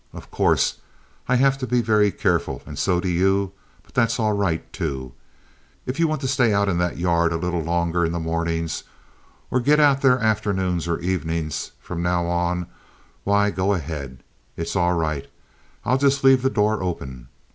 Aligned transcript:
Of 0.13 0.31
course 0.31 0.79
I 1.27 1.35
have 1.35 1.59
to 1.59 1.67
be 1.67 1.79
very 1.83 2.11
careful, 2.11 2.63
and 2.65 2.79
so 2.79 2.99
do 2.99 3.07
you, 3.07 3.51
but 3.83 3.93
that's 3.93 4.19
all 4.19 4.33
right, 4.33 4.65
too. 4.73 5.13
If 5.85 5.99
you 5.99 6.07
want 6.07 6.21
to 6.21 6.27
stay 6.27 6.51
out 6.55 6.67
in 6.67 6.79
that 6.79 6.97
yard 6.97 7.31
a 7.31 7.37
little 7.37 7.61
longer 7.61 8.03
in 8.03 8.11
the 8.11 8.19
mornings 8.19 8.83
or 9.51 9.59
get 9.59 9.79
out 9.79 10.01
there 10.01 10.17
afternoons 10.17 10.87
or 10.87 10.97
evenings, 11.01 11.73
from 11.79 12.01
now 12.01 12.25
on, 12.25 12.65
why, 13.25 13.51
go 13.51 13.73
ahead. 13.73 14.23
It's 14.57 14.75
all 14.75 14.93
right. 14.93 15.29
I'll 15.85 15.99
just 15.99 16.23
leave 16.23 16.41
the 16.41 16.49
door 16.49 16.81
open. 16.81 17.27